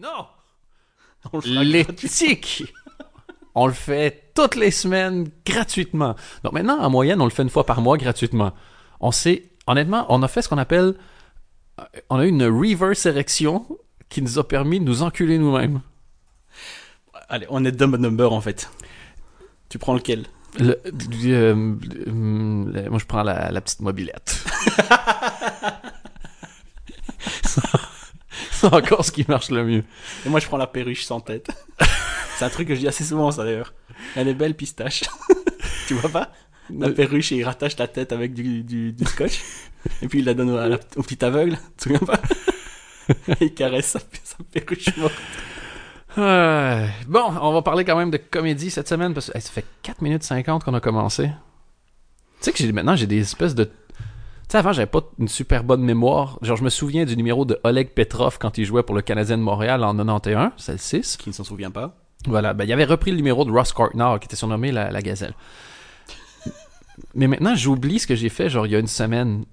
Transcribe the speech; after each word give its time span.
Non! 0.00 0.26
On 1.32 1.36
le 1.36 1.42
fera 1.42 1.64
L'éthique! 1.64 2.64
on 3.54 3.66
le 3.66 3.72
fait 3.72 4.32
toutes 4.34 4.54
les 4.56 4.70
semaines 4.70 5.28
gratuitement. 5.44 6.14
Donc 6.44 6.52
maintenant, 6.54 6.78
en 6.80 6.88
moyenne, 6.88 7.20
on 7.20 7.24
le 7.24 7.30
fait 7.30 7.42
une 7.42 7.50
fois 7.50 7.66
par 7.66 7.80
mois 7.82 7.98
gratuitement. 7.98 8.52
On 9.00 9.10
sait, 9.12 9.50
honnêtement, 9.66 10.06
on 10.08 10.22
a 10.22 10.28
fait 10.28 10.40
ce 10.42 10.48
qu'on 10.48 10.58
appelle, 10.58 10.94
euh, 11.78 11.84
on 12.08 12.18
a 12.18 12.24
eu 12.24 12.28
une 12.28 12.44
reverse 12.44 13.04
érection 13.06 13.66
qui 14.08 14.22
nous 14.22 14.38
a 14.38 14.46
permis 14.48 14.80
de 14.80 14.84
nous 14.84 15.02
enculer 15.02 15.36
nous-mêmes. 15.38 15.80
Allez, 17.28 17.46
on 17.50 17.64
est 17.64 17.72
dumb 17.72 17.96
number 17.96 18.32
en 18.32 18.40
fait. 18.40 18.70
Tu 19.68 19.78
prends 19.78 19.94
lequel? 19.94 20.26
Le- 20.58 20.80
euh, 21.26 21.76
le- 21.94 22.88
moi, 22.90 22.98
je 22.98 23.04
prends 23.06 23.22
la, 23.22 23.50
la 23.52 23.60
petite 23.60 23.80
mobilette. 23.80 24.44
C'est 28.60 28.72
encore 28.74 29.04
ce 29.04 29.12
qui 29.12 29.24
marche 29.28 29.50
le 29.50 29.64
mieux. 29.64 29.84
Et 30.26 30.28
moi 30.28 30.40
je 30.40 30.46
prends 30.46 30.56
la 30.58 30.66
perruche 30.66 31.04
sans 31.04 31.20
tête. 31.20 31.48
C'est 32.36 32.44
un 32.44 32.48
truc 32.50 32.68
que 32.68 32.74
je 32.74 32.80
dis 32.80 32.88
assez 32.88 33.04
souvent 33.04 33.30
ça 33.30 33.44
d'ailleurs. 33.44 33.74
Elle 34.16 34.28
est 34.28 34.34
belle 34.34 34.54
pistache. 34.54 35.02
tu 35.88 35.94
vois 35.94 36.10
pas? 36.10 36.32
La 36.70 36.88
Euh, 36.88 36.92
perruche 36.92 37.32
et 37.32 37.36
il 37.36 37.44
rattache 37.44 37.76
la 37.78 37.88
tête 37.88 38.12
avec 38.12 38.32
du, 38.34 38.62
du, 38.62 38.92
du 38.92 39.04
scotch. 39.04 39.40
Et 40.02 40.08
puis 40.08 40.20
il 40.20 40.24
la 40.24 40.34
donne 40.34 40.54
la- 40.54 40.78
au 40.96 41.02
petit 41.02 41.22
aveugle. 41.24 41.56
Tu 41.76 41.76
te 41.76 41.82
souviens 41.94 41.98
pas? 42.00 42.20
Et 43.40 43.44
il 43.46 43.54
caresse 43.54 43.86
sa, 43.86 43.98
sa 43.98 44.36
perruche 44.52 44.96
morte. 44.96 45.14
Euh, 46.18 46.86
bon, 47.06 47.24
on 47.40 47.52
va 47.52 47.62
parler 47.62 47.84
quand 47.84 47.96
même 47.96 48.10
de 48.10 48.16
comédie 48.16 48.70
cette 48.70 48.88
semaine 48.88 49.14
parce 49.14 49.30
que 49.30 49.36
hey, 49.36 49.42
ça 49.42 49.50
fait 49.50 49.64
4 49.82 50.02
minutes 50.02 50.22
50 50.22 50.64
qu'on 50.64 50.74
a 50.74 50.80
commencé. 50.80 51.24
Tu 51.26 51.32
sais 52.40 52.52
que 52.52 52.58
j'ai, 52.58 52.72
maintenant 52.72 52.96
j'ai 52.96 53.06
des 53.06 53.20
espèces 53.20 53.54
de. 53.54 53.70
Tu 54.50 54.54
sais, 54.54 54.58
avant 54.58 54.72
j'avais 54.72 54.86
pas 54.86 55.02
une 55.20 55.28
super 55.28 55.62
bonne 55.62 55.84
mémoire. 55.84 56.36
Genre, 56.42 56.56
je 56.56 56.64
me 56.64 56.70
souviens 56.70 57.04
du 57.04 57.16
numéro 57.16 57.44
de 57.44 57.60
Oleg 57.62 57.90
Petrov 57.90 58.36
quand 58.40 58.58
il 58.58 58.64
jouait 58.64 58.82
pour 58.82 58.96
le 58.96 59.00
Canadien 59.00 59.38
de 59.38 59.44
Montréal 59.44 59.84
en 59.84 59.94
91, 59.96 60.50
c'est 60.56 60.72
le 60.72 60.78
6. 60.78 61.18
Qui 61.18 61.28
ne 61.28 61.34
s'en 61.34 61.44
souvient 61.44 61.70
pas 61.70 61.94
Voilà, 62.26 62.52
ben, 62.52 62.64
il 62.64 62.72
avait 62.72 62.84
repris 62.84 63.12
le 63.12 63.16
numéro 63.16 63.44
de 63.44 63.52
Ross 63.52 63.72
Courtnall 63.72 64.18
qui 64.18 64.24
était 64.24 64.34
surnommé 64.34 64.72
la, 64.72 64.90
la 64.90 65.02
Gazelle. 65.02 65.34
Mais 67.14 67.28
maintenant, 67.28 67.54
j'oublie 67.54 68.00
ce 68.00 68.08
que 68.08 68.16
j'ai 68.16 68.28
fait, 68.28 68.50
genre, 68.50 68.66
il 68.66 68.72
y 68.72 68.74
a 68.74 68.80
une 68.80 68.88
semaine. 68.88 69.44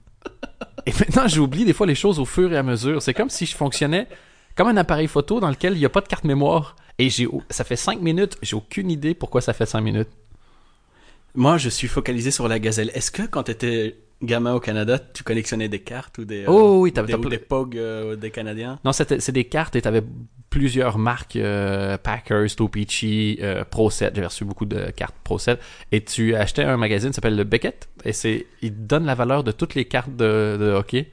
Et 0.87 0.91
maintenant, 0.99 1.27
j'oublie 1.27 1.63
des 1.63 1.73
fois 1.73 1.85
les 1.85 1.93
choses 1.93 2.17
au 2.17 2.25
fur 2.25 2.51
et 2.51 2.57
à 2.57 2.63
mesure. 2.63 2.99
C'est 2.99 3.13
comme 3.13 3.29
si 3.29 3.45
je 3.45 3.55
fonctionnais 3.55 4.07
comme 4.55 4.67
un 4.67 4.77
appareil 4.77 5.07
photo 5.07 5.39
dans 5.39 5.49
lequel 5.49 5.73
il 5.73 5.79
n'y 5.79 5.85
a 5.85 5.89
pas 5.89 6.01
de 6.01 6.07
carte 6.07 6.23
mémoire. 6.23 6.75
Et 6.97 7.11
j'ai, 7.11 7.27
ça 7.51 7.63
fait 7.63 7.75
5 7.75 8.01
minutes, 8.01 8.39
j'ai 8.41 8.55
aucune 8.55 8.89
idée 8.89 9.13
pourquoi 9.13 9.41
ça 9.41 9.53
fait 9.53 9.67
5 9.67 9.79
minutes. 9.79 10.09
Moi 11.35 11.59
je 11.59 11.69
suis 11.69 11.87
focalisé 11.87 12.31
sur 12.31 12.47
la 12.47 12.57
gazelle. 12.57 12.89
Est-ce 12.95 13.11
que 13.11 13.21
quand 13.21 13.43
t'étais 13.43 13.95
gamin 14.21 14.53
au 14.55 14.59
Canada, 14.59 14.97
tu 14.99 15.23
collectionnais 15.23 15.69
des 15.69 15.79
cartes 15.79 16.17
ou 16.17 16.25
des, 16.25 16.43
euh, 16.43 16.47
Oh 16.51 16.81
oui, 16.81 16.91
t'as- 16.91 17.03
des, 17.03 17.13
ou 17.13 17.29
des 17.29 17.37
POG 17.37 17.77
euh, 17.77 18.15
des 18.15 18.31
Canadiens? 18.31 18.79
Non, 18.83 18.91
c'était, 18.91 19.19
c'est 19.19 19.31
des 19.31 19.45
cartes 19.45 19.75
et 19.75 19.81
t'avais 19.81 20.03
plusieurs 20.49 20.97
marques, 20.97 21.35
euh, 21.35 21.97
Packers, 21.97 22.55
Topici, 22.55 23.37
euh, 23.41 23.63
Pro 23.63 23.89
7. 23.89 24.15
J'ai 24.15 24.25
reçu 24.25 24.45
beaucoup 24.45 24.65
de 24.65 24.89
cartes 24.91 25.15
Pro 25.23 25.37
7. 25.37 25.59
Et 25.91 26.01
tu 26.03 26.35
achetais 26.35 26.63
un 26.63 26.77
magazine 26.77 27.09
qui 27.09 27.15
s'appelle 27.15 27.35
le 27.35 27.43
Beckett. 27.43 27.89
Et 28.05 28.13
c'est, 28.13 28.47
il 28.61 28.87
donne 28.87 29.05
la 29.05 29.13
valeur 29.15 29.43
de 29.43 29.51
toutes 29.51 29.75
les 29.75 29.85
cartes 29.85 30.15
de, 30.15 30.57
de 30.59 30.71
hockey. 30.71 31.11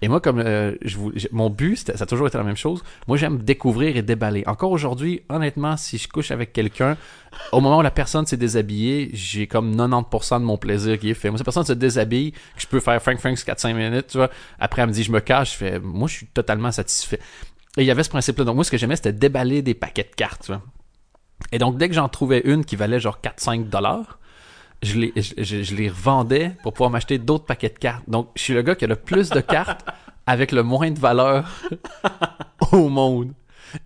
Et 0.00 0.08
moi, 0.08 0.20
comme 0.20 0.38
euh, 0.38 0.74
je 0.82 0.96
vous, 0.96 1.12
mon 1.32 1.50
but, 1.50 1.76
ça 1.76 1.92
a 2.04 2.06
toujours 2.06 2.28
été 2.28 2.38
la 2.38 2.44
même 2.44 2.56
chose. 2.56 2.82
Moi, 3.08 3.16
j'aime 3.16 3.38
découvrir 3.38 3.96
et 3.96 4.02
déballer. 4.02 4.44
Encore 4.46 4.70
aujourd'hui, 4.70 5.22
honnêtement, 5.28 5.76
si 5.76 5.98
je 5.98 6.08
couche 6.08 6.30
avec 6.30 6.52
quelqu'un, 6.52 6.96
au 7.50 7.60
moment 7.60 7.78
où 7.78 7.82
la 7.82 7.90
personne 7.90 8.24
s'est 8.24 8.36
déshabillée, 8.36 9.10
j'ai 9.12 9.48
comme 9.48 9.74
90% 9.74 10.40
de 10.40 10.44
mon 10.44 10.56
plaisir 10.56 10.98
qui 10.98 11.10
est 11.10 11.14
fait. 11.14 11.30
Moi, 11.30 11.38
la 11.38 11.44
personne 11.44 11.64
se 11.64 11.72
déshabille, 11.72 12.32
que 12.32 12.38
je 12.58 12.66
peux 12.68 12.80
faire 12.80 13.02
Frank 13.02 13.18
Franks 13.18 13.38
4-5 13.38 13.74
minutes, 13.74 14.06
tu 14.08 14.18
vois. 14.18 14.30
Après, 14.60 14.82
elle 14.82 14.88
me 14.88 14.92
dit, 14.92 15.02
je 15.02 15.10
me 15.10 15.20
cache, 15.20 15.52
je 15.52 15.56
fais, 15.56 15.78
moi, 15.80 16.06
je 16.06 16.14
suis 16.14 16.26
totalement 16.26 16.70
satisfait. 16.70 17.18
Et 17.76 17.82
il 17.82 17.86
y 17.86 17.90
avait 17.90 18.04
ce 18.04 18.10
principe-là. 18.10 18.44
Donc, 18.44 18.54
moi, 18.54 18.64
ce 18.64 18.70
que 18.70 18.78
j'aimais, 18.78 18.96
c'était 18.96 19.12
déballer 19.12 19.62
des 19.62 19.74
paquets 19.74 20.08
de 20.08 20.14
cartes. 20.14 20.50
Et 21.50 21.58
donc, 21.58 21.76
dès 21.76 21.88
que 21.88 21.94
j'en 21.94 22.08
trouvais 22.08 22.40
une 22.44 22.64
qui 22.64 22.76
valait 22.76 23.00
genre 23.00 23.20
4-5 23.22 23.68
dollars, 23.68 24.18
je 24.82 24.98
les, 24.98 25.12
je, 25.16 25.32
je- 25.42 25.62
je 25.62 25.74
les 25.74 25.88
revendais 25.88 26.52
pour 26.62 26.72
pouvoir 26.72 26.90
m'acheter 26.90 27.18
d'autres 27.18 27.44
paquets 27.46 27.68
de 27.70 27.78
cartes. 27.78 28.04
Donc, 28.08 28.28
je 28.36 28.42
suis 28.42 28.54
le 28.54 28.62
gars 28.62 28.74
qui 28.74 28.84
a 28.84 28.88
le 28.88 28.96
plus 28.96 29.30
de 29.30 29.40
cartes 29.40 29.84
avec 30.26 30.52
le 30.52 30.62
moins 30.62 30.90
de 30.90 30.98
valeur 30.98 31.48
au 32.72 32.88
monde. 32.88 33.32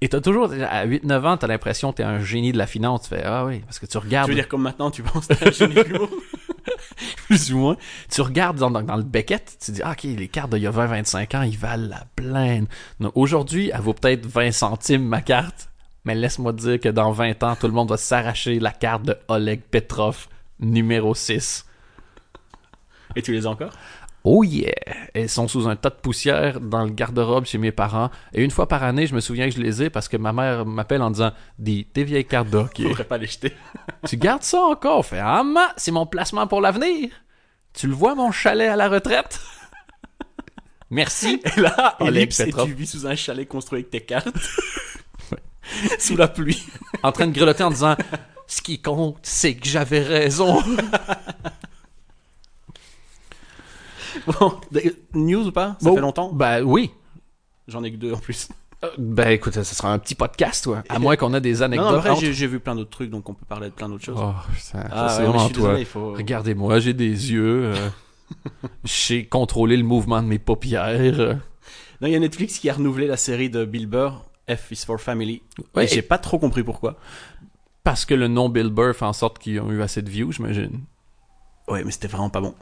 Et 0.01 0.09
t'as 0.09 0.21
toujours, 0.21 0.53
à 0.53 0.87
8-9 0.87 1.27
ans, 1.27 1.37
t'as 1.37 1.47
l'impression 1.49 1.91
que 1.91 1.97
t'es 1.97 2.03
un 2.05 2.21
génie 2.21 2.53
de 2.53 2.59
la 2.59 2.67
finance. 2.69 3.03
Tu 3.03 3.09
fais, 3.09 3.23
ah 3.25 3.45
oui, 3.47 3.61
parce 3.61 3.79
que 3.81 3.87
tu 3.87 3.99
regardes 3.99 4.29
Je 4.29 4.33
veux 4.33 4.39
dire 4.41 4.47
comme 4.49 4.63
maintenant 4.63 4.91
tu 4.93 5.03
penses 5.03 5.27
que 5.27 5.35
t'es 5.35 5.49
un 5.49 5.51
génie 5.51 5.75
de 5.75 5.81
l'humour 5.83 6.09
plus 7.27 7.53
ou 7.53 7.59
moins. 7.59 7.77
Tu 8.11 8.21
regardes 8.21 8.59
dans, 8.59 8.71
dans- 8.71 8.83
dans 8.83 8.97
le 8.97 9.03
Beckett, 9.03 9.57
tu 9.65 9.73
dis, 9.73 9.81
ah, 9.83 9.93
ok, 9.93 10.05
les 10.05 10.29
cartes 10.29 10.51
d'il 10.55 10.63
y 10.63 10.67
a 10.67 10.71
20-25 10.71 11.37
ans, 11.37 11.43
ils 11.43 11.59
valent 11.59 11.89
la 11.89 12.05
plaine. 12.15 12.67
Aujourd'hui, 13.15 13.71
elle 13.75 13.81
vaut 13.81 13.93
peut-être 13.95 14.27
20 14.27 14.53
centimes, 14.53 15.05
ma 15.05 15.21
carte. 15.21 15.69
Mais 16.05 16.15
laisse-moi 16.15 16.53
te 16.53 16.59
dire 16.61 16.81
que 16.81 16.89
dans 16.89 17.13
20 17.13 17.43
ans, 17.45 17.57
tout 17.57 17.67
le 17.69 17.73
monde 17.73 17.89
va 17.89 17.97
s'arracher 17.97 18.59
la 18.61 18.71
carte 18.73 19.05
de 19.05 19.17
Oleg 19.29 19.61
Petrov, 19.63 20.27
numéro 20.61 21.15
6. 21.15 21.67
Et 23.17 23.23
tu 23.23 23.33
les 23.33 23.47
as 23.47 23.51
encore? 23.51 23.73
Oh 24.25 24.45
yeah! 24.45 24.73
Elles 25.15 25.29
sont 25.29 25.49
sous 25.49 25.67
un 25.67 25.75
tas 25.75 25.91
de 25.91 25.97
poussière 25.97 26.61
dans 26.61 26.85
le 26.85 26.91
garde-robe 26.91 27.45
chez 27.45 27.59
mes 27.59 27.73
parents. 27.73 28.11
Et 28.33 28.45
une 28.45 28.53
fois 28.53 28.69
par 28.69 28.85
année, 28.85 29.07
je 29.07 29.15
me 29.15 29.21
souviens 29.21 29.49
que 29.49 29.55
je 29.55 29.61
les 29.61 29.83
ai 29.83 29.91
parce 29.91 30.09
que 30.09 30.17
ma 30.17 30.33
mère 30.33 30.65
m'appelle 30.65 31.03
en 31.03 31.11
disant 31.11 31.33
Dis, 31.59 31.87
tes 31.87 32.05
vieilles 32.05 32.25
cartes 32.25 32.51
de 32.51 32.59
hockey. 32.59 32.85
Faudrait 32.85 33.05
pas 33.05 33.19
les 33.19 33.27
jeter. 33.27 33.53
Tu 34.09 34.17
gardes 34.17 34.43
ça 34.45 34.61
encore? 34.61 35.05
Fait, 35.05 35.19
ah, 35.21 35.43
c'est 35.77 35.91
mon 35.91 36.07
placement 36.07 36.47
pour 36.47 36.61
l'avenir. 36.61 37.11
Tu 37.75 37.89
le 37.89 37.95
vois, 37.95 38.15
mon 38.15 38.31
chalet 38.31 38.69
à 38.69 38.77
la 38.77 38.89
retraite? 38.89 39.41
Merci. 40.91 41.41
Et 41.57 41.61
là, 41.61 41.97
ellipse, 42.01 42.41
et 42.41 42.53
tu 42.53 42.75
vis 42.75 42.87
sous 42.87 43.07
un 43.07 43.15
chalet 43.15 43.49
construit 43.49 43.79
avec 43.79 43.91
tes 43.91 44.03
cartes. 44.03 44.29
sous 45.99 46.17
la 46.17 46.29
pluie. 46.29 46.63
En 47.03 47.13
train 47.13 47.27
de 47.27 47.33
grelotter 47.33 47.65
en 47.65 47.71
disant, 47.71 47.97
ce 48.55 48.61
qui 48.61 48.81
compte, 48.81 49.17
c'est 49.23 49.55
que 49.55 49.67
j'avais 49.67 50.01
raison. 50.03 50.63
Bon, 54.27 54.61
news 55.15 55.47
ou 55.49 55.53
pas? 55.53 55.77
Ça 55.81 55.89
Bon, 55.89 55.95
fait 55.95 56.01
longtemps? 56.03 56.31
Ben 56.33 56.63
oui. 56.63 56.91
J'en 57.67 57.83
ai 57.83 57.91
que 57.91 57.97
deux 57.97 58.13
en 58.13 58.19
plus. 58.19 58.49
Euh, 58.85 58.89
Ben 58.99 59.31
écoute, 59.31 59.55
ça 59.55 59.65
sera 59.65 59.91
un 59.93 59.99
petit 59.99 60.15
podcast, 60.15 60.65
toi. 60.65 60.83
À 60.91 60.99
moins 60.99 61.17
qu'on 61.17 61.33
ait 61.35 61.41
des 61.41 61.55
Non, 61.55 61.63
anecdotes. 61.63 61.91
non, 61.93 61.97
après, 61.97 62.11
entre- 62.11 62.21
j'ai 62.21 62.33
j'ai 62.35 62.47
vu 62.47 62.61
plein 62.61 62.75
d'autres 62.75 62.91
trucs, 62.91 63.09
donc 63.11 63.27
on 63.29 63.35
peut 63.35 63.47
parler 63.49 63.69
de 63.69 63.73
plein 63.75 63.89
d'autres 63.89 64.05
choses. 64.05 64.19
Oh, 64.21 64.35
ça, 64.59 64.85
ah, 64.91 65.09
ça, 65.09 65.17
c'est 65.17 65.23
vraiment 65.23 65.49
toi. 65.49 65.69
désolé, 65.69 65.85
faut... 65.87 66.13
Regardez-moi, 66.13 66.79
j'ai 66.81 66.93
des 66.93 67.33
yeux. 67.33 67.73
euh, 67.75 67.89
je 68.85 68.93
sais 68.93 69.25
contrôler 69.25 69.77
le 69.79 69.85
mouvement 69.85 70.23
de 70.23 70.27
mes 70.29 70.39
paupières. 70.39 70.89
euh. 71.19 71.35
Non, 72.03 72.09
il 72.09 72.13
y 72.13 72.17
a 72.17 72.19
Netflix 72.19 72.59
qui 72.59 72.69
a 72.69 72.75
renouvelé 72.75 73.07
la 73.07 73.17
série 73.17 73.49
de 73.49 73.65
Bill 73.65 73.87
Burr, 73.87 74.25
F 74.51 74.73
is 74.73 74.85
for 74.85 75.01
Family. 75.01 75.41
Ouais, 75.75 75.85
et 75.85 75.89
j'ai 75.89 76.03
pas 76.03 76.19
trop 76.19 76.39
compris 76.39 76.63
pourquoi. 76.65 76.97
Parce 77.85 78.05
que 78.05 78.15
le 78.15 78.29
nom 78.29 78.49
Bill 78.49 78.69
Burr 78.69 78.95
fait 78.95 79.05
en 79.05 79.13
sorte 79.13 79.39
qu'ils 79.39 79.61
ont 79.61 79.71
eu 79.71 79.83
assez 79.83 80.03
de 80.03 80.09
views, 80.11 80.31
j'imagine. 80.33 80.81
Ouais, 81.69 81.83
mais 81.85 81.91
c'était 81.91 82.09
vraiment 82.09 82.31
pas 82.31 82.41
bon. 82.41 82.55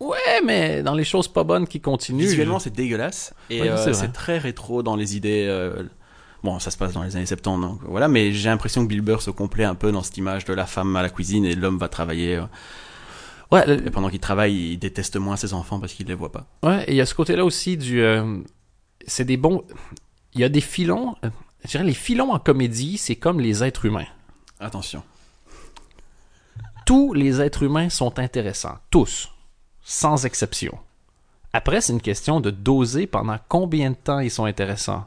Ouais, 0.00 0.42
mais 0.44 0.82
dans 0.82 0.94
les 0.94 1.04
choses 1.04 1.28
pas 1.28 1.44
bonnes 1.44 1.66
qui 1.66 1.80
continuent. 1.80 2.20
Visuellement, 2.26 2.58
c'est 2.58 2.74
dégueulasse. 2.74 3.32
Et 3.48 3.62
Ouais, 3.62 3.68
euh, 3.70 3.92
c'est 3.94 4.12
très 4.12 4.36
rétro 4.38 4.82
dans 4.82 4.96
les 4.96 5.16
idées. 5.16 5.46
euh, 5.48 5.84
Bon, 6.42 6.58
ça 6.58 6.70
se 6.70 6.76
passe 6.76 6.92
dans 6.92 7.02
les 7.02 7.16
années 7.16 7.26
70, 7.26 7.60
donc 7.62 7.80
voilà. 7.84 8.06
Mais 8.08 8.32
j'ai 8.32 8.50
l'impression 8.50 8.82
que 8.84 8.88
Bill 8.88 9.00
Burr 9.00 9.22
se 9.22 9.30
complaît 9.30 9.64
un 9.64 9.74
peu 9.74 9.90
dans 9.90 10.02
cette 10.02 10.16
image 10.18 10.44
de 10.44 10.52
la 10.52 10.66
femme 10.66 10.94
à 10.94 11.02
la 11.02 11.08
cuisine 11.08 11.44
et 11.46 11.54
l'homme 11.54 11.78
va 11.78 11.88
travailler. 11.88 12.36
euh, 12.36 12.42
Ouais, 13.50 13.64
le- 13.66 13.86
Et 13.86 13.90
pendant 13.90 14.10
qu'il 14.10 14.20
travaille, 14.20 14.72
il 14.72 14.76
déteste 14.76 15.16
moins 15.16 15.36
ses 15.36 15.54
enfants 15.54 15.80
parce 15.80 15.92
qu'il 15.94 16.06
les 16.06 16.14
voit 16.14 16.32
pas. 16.32 16.46
Ouais, 16.62 16.84
et 16.84 16.90
il 16.92 16.96
y 16.96 17.00
a 17.00 17.06
ce 17.06 17.14
côté-là 17.14 17.44
aussi 17.44 17.76
du. 17.78 18.02
c'est 19.06 19.24
des 19.24 19.36
bons. 19.38 19.62
Il 20.34 20.40
y 20.40 20.44
a 20.44 20.48
des 20.50 20.60
filons. 20.60 21.16
Je 21.64 21.70
dirais, 21.70 21.84
les 21.84 21.94
filons 21.94 22.32
en 22.32 22.38
comédie, 22.38 22.98
c'est 22.98 23.16
comme 23.16 23.40
les 23.40 23.64
êtres 23.64 23.86
humains. 23.86 24.04
Attention. 24.60 25.02
Tous 26.84 27.12
les 27.14 27.40
êtres 27.40 27.62
humains 27.64 27.88
sont 27.90 28.18
intéressants. 28.18 28.78
Tous. 28.90 29.28
Sans 29.84 30.24
exception. 30.24 30.78
Après, 31.52 31.80
c'est 31.80 31.92
une 31.92 32.00
question 32.00 32.40
de 32.40 32.50
doser 32.50 33.06
pendant 33.06 33.38
combien 33.48 33.90
de 33.90 33.96
temps 33.96 34.20
ils 34.20 34.30
sont 34.30 34.44
intéressants. 34.44 35.06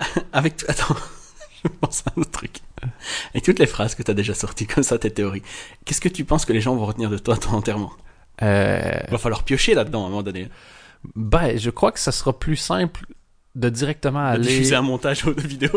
Avec 0.32 0.56
tout... 0.58 0.66
Attends, 0.68 0.94
je 1.64 1.68
pense 1.80 2.02
à 2.06 2.12
un 2.16 2.20
autre 2.20 2.30
truc. 2.30 2.58
Avec 3.34 3.44
toutes 3.44 3.58
les 3.58 3.66
phrases 3.66 3.94
que 3.94 4.02
t'as 4.02 4.14
déjà 4.14 4.34
sorties 4.34 4.66
comme 4.66 4.84
ça, 4.84 4.98
tes 4.98 5.10
théories, 5.10 5.42
qu'est-ce 5.84 6.00
que 6.00 6.08
tu 6.08 6.24
penses 6.24 6.44
que 6.44 6.52
les 6.52 6.60
gens 6.60 6.76
vont 6.76 6.86
retenir 6.86 7.10
de 7.10 7.18
toi 7.18 7.34
à 7.34 7.38
ton 7.38 7.52
enterrement 7.52 7.92
Euh, 8.42 9.00
Il 9.06 9.10
va 9.10 9.18
falloir 9.18 9.42
piocher 9.42 9.74
là-dedans 9.74 10.04
à 10.04 10.06
un 10.06 10.10
moment 10.10 10.22
donné. 10.22 10.48
ben, 11.16 11.58
je 11.58 11.70
crois 11.70 11.90
que 11.90 11.98
ça 11.98 12.12
sera 12.12 12.38
plus 12.38 12.56
simple 12.56 13.06
de 13.56 13.68
directement 13.70 14.20
De 14.30 14.34
aller. 14.34 14.46
diffuser 14.48 14.76
un 14.76 14.82
montage 14.82 15.24
de 15.24 15.40
vidéo. 15.42 15.70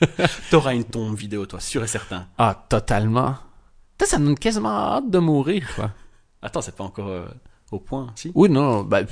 T'auras 0.50 0.74
une 0.74 0.84
tombe 0.84 1.16
vidéo, 1.16 1.46
toi, 1.46 1.60
sûr 1.60 1.82
et 1.82 1.86
certain. 1.88 2.26
Ah, 2.38 2.66
totalement. 2.68 3.36
Ça 4.04 4.18
me 4.18 4.26
donne 4.26 4.38
quasiment 4.38 4.68
hâte 4.70 5.10
de 5.10 5.18
mourir, 5.18 5.68
quoi. 5.74 5.92
Attends, 6.42 6.60
c'est 6.62 6.76
pas 6.76 6.84
encore 6.84 7.08
euh, 7.08 7.26
au 7.72 7.80
point, 7.80 8.12
si? 8.14 8.30
Oui, 8.34 8.48
non, 8.48 8.84
ben, 8.84 9.04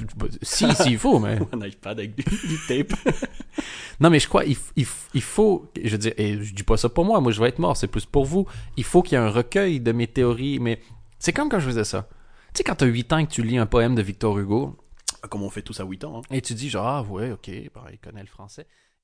si, 0.42 0.72
s'il 0.76 0.98
faut, 0.98 1.18
mais. 1.18 1.38
Un 1.52 1.60
iPad 1.66 1.98
avec 1.98 2.14
du, 2.14 2.22
du 2.22 2.58
tape. 2.68 2.92
Non, 3.98 4.10
mais 4.10 4.20
je 4.20 4.28
crois, 4.28 4.44
il, 4.44 4.56
il 4.76 4.86
il 5.14 5.22
faut, 5.22 5.70
je 5.82 5.90
veux 5.90 5.98
dire, 5.98 6.12
et 6.16 6.42
je 6.42 6.54
dis 6.54 6.62
pas 6.62 6.76
ça 6.76 6.88
pour 6.88 7.04
moi, 7.04 7.20
moi 7.20 7.32
je 7.32 7.40
vais 7.40 7.48
être 7.48 7.58
mort, 7.58 7.76
c'est 7.76 7.88
plus 7.88 8.04
pour 8.06 8.24
vous. 8.26 8.46
Il 8.76 8.84
faut 8.84 9.02
qu'il 9.02 9.18
y 9.18 9.20
ait 9.20 9.24
un 9.24 9.30
recueil 9.30 9.80
de 9.80 9.90
mes 9.92 10.06
théories, 10.06 10.58
mais 10.60 10.80
c'est 11.18 11.32
comme 11.32 11.48
quand 11.48 11.58
je 11.58 11.66
faisais 11.66 11.84
ça. 11.84 12.08
Tu 12.54 12.58
sais, 12.58 12.64
quand 12.64 12.76
t'as 12.76 12.86
8 12.86 13.12
ans 13.12 13.18
et 13.18 13.26
que 13.26 13.32
tu 13.32 13.42
lis 13.42 13.58
un 13.58 13.66
poème 13.66 13.94
de 13.94 14.02
Victor 14.02 14.38
Hugo, 14.38 14.76
Comme 15.28 15.42
on 15.42 15.50
fait 15.50 15.62
tous 15.62 15.80
à 15.80 15.84
8 15.84 16.04
ans. 16.04 16.18
hein. 16.18 16.22
et 16.30 16.40
tu 16.40 16.54
dis 16.54 16.70
genre, 16.70 16.86
ah 16.86 17.02
ouais, 17.02 17.32
ok, 17.32 17.48
il 17.48 17.70
connaît 18.02 18.20
le 18.22 18.26
français. 18.28 18.66